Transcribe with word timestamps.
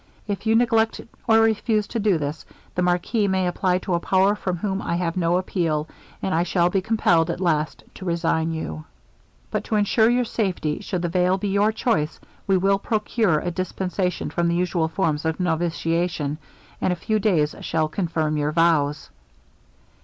If 0.27 0.47
you 0.47 0.55
neglect 0.55 0.99
or 1.27 1.39
refuse 1.41 1.85
to 1.89 1.99
do 1.99 2.17
this, 2.17 2.43
the 2.73 2.81
marquis 2.81 3.27
may 3.27 3.45
apply 3.45 3.77
to 3.85 3.93
a 3.93 3.99
power 3.99 4.33
from 4.33 4.57
whom 4.57 4.81
I 4.81 4.95
have 4.95 5.15
no 5.15 5.37
appeal, 5.37 5.87
and 6.23 6.33
I 6.33 6.41
shall 6.41 6.71
be 6.71 6.81
compelled 6.81 7.29
at 7.29 7.39
last 7.39 7.83
to 7.93 8.05
resign 8.05 8.51
you. 8.51 8.85
'But 9.51 9.63
to 9.65 9.75
ensure 9.75 10.09
your 10.09 10.25
safety, 10.25 10.79
should 10.81 11.03
the 11.03 11.07
veil 11.07 11.37
be 11.37 11.49
your 11.49 11.71
choice, 11.71 12.19
we 12.47 12.57
will 12.57 12.79
procure 12.79 13.37
a 13.37 13.51
dispensation 13.51 14.31
from 14.31 14.47
the 14.47 14.55
usual 14.55 14.87
forms 14.87 15.23
of 15.23 15.39
noviciation, 15.39 16.39
and 16.81 16.91
a 16.91 16.95
few 16.95 17.19
days 17.19 17.53
shall 17.59 17.87
confirm 17.87 18.37
your 18.37 18.51
vows.' 18.51 19.11